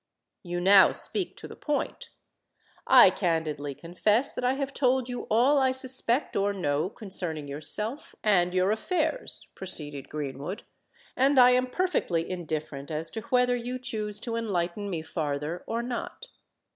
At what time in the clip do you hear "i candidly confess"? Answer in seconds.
2.87-4.33